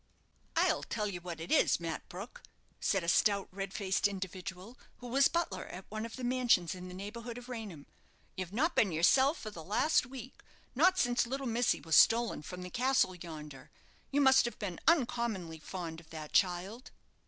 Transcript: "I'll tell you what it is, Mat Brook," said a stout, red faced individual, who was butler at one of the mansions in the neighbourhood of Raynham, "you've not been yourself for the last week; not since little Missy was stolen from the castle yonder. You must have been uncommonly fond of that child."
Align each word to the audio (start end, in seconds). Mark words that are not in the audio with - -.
"I'll 0.55 0.81
tell 0.81 1.07
you 1.07 1.21
what 1.21 1.39
it 1.39 1.51
is, 1.51 1.79
Mat 1.79 2.09
Brook," 2.09 2.41
said 2.79 3.03
a 3.03 3.07
stout, 3.07 3.47
red 3.51 3.71
faced 3.71 4.07
individual, 4.07 4.75
who 4.97 5.05
was 5.05 5.27
butler 5.27 5.65
at 5.67 5.85
one 5.89 6.07
of 6.07 6.15
the 6.15 6.23
mansions 6.23 6.73
in 6.73 6.87
the 6.87 6.95
neighbourhood 6.95 7.37
of 7.37 7.47
Raynham, 7.47 7.85
"you've 8.35 8.51
not 8.51 8.75
been 8.75 8.91
yourself 8.91 9.37
for 9.37 9.51
the 9.51 9.63
last 9.63 10.07
week; 10.07 10.41
not 10.73 10.97
since 10.97 11.27
little 11.27 11.45
Missy 11.45 11.81
was 11.81 11.95
stolen 11.95 12.41
from 12.41 12.63
the 12.63 12.71
castle 12.71 13.13
yonder. 13.13 13.69
You 14.09 14.21
must 14.21 14.45
have 14.45 14.57
been 14.57 14.79
uncommonly 14.87 15.59
fond 15.59 15.99
of 15.99 16.09
that 16.09 16.33
child." 16.33 16.89